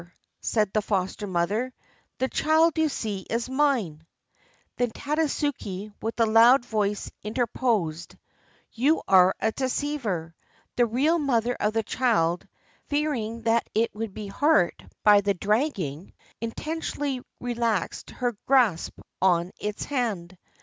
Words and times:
said 0.41 0.73
the 0.73 0.81
foster 0.81 1.27
mother, 1.27 1.71
"the 2.17 2.27
child, 2.27 2.75
you 2.75 2.89
see, 2.89 3.19
is 3.29 3.47
mine." 3.47 4.03
Then 4.77 4.89
Tadasuke 4.89 5.93
with 6.01 6.19
a 6.19 6.25
loud 6.25 6.65
voice 6.65 7.11
interposed: 7.21 8.17
"You 8.71 9.03
are 9.07 9.35
a 9.39 9.51
deceiver. 9.51 10.33
The 10.75 10.87
real 10.87 11.19
mother 11.19 11.53
of 11.59 11.73
the 11.73 11.83
child, 11.83 12.47
fearing 12.87 13.43
that 13.43 13.69
it 13.75 13.93
would 13.93 14.15
be 14.15 14.25
hurt 14.25 14.81
by 15.03 15.21
the 15.21 15.35
dragging, 15.35 16.13
intentionally 16.41 17.21
relaxed 17.39 18.09
her 18.09 18.35
grasp 18.47 18.97
on 19.21 19.51
its 19.59 19.85
hand. 19.85 20.35